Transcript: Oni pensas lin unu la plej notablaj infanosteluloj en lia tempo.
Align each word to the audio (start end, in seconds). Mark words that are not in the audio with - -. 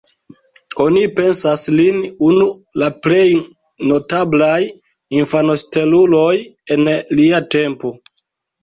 Oni 0.85 1.03
pensas 1.19 1.65
lin 1.79 1.99
unu 2.29 2.47
la 2.85 2.89
plej 3.03 3.27
notablaj 3.93 4.59
infanosteluloj 5.21 6.35
en 6.77 6.95
lia 7.23 7.47
tempo. 7.61 7.99